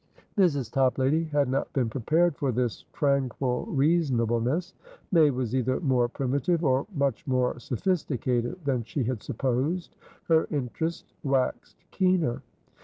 Mrs. 0.35 0.71
Toplady 0.71 1.25
had 1.25 1.47
not 1.47 1.71
been 1.73 1.87
prepared 1.87 2.35
for 2.35 2.51
this 2.51 2.85
tranquil 2.91 3.67
reasonableness. 3.67 4.73
May 5.11 5.29
was 5.29 5.53
either 5.53 5.79
more 5.79 6.09
primitive, 6.09 6.63
or 6.65 6.87
much 6.95 7.27
more 7.27 7.59
sophisticated, 7.59 8.57
than 8.65 8.83
she 8.83 9.03
had 9.03 9.21
supposed. 9.21 9.95
Her 10.23 10.47
interest 10.49 11.13
waxed 11.23 11.77
keener. 11.91 12.41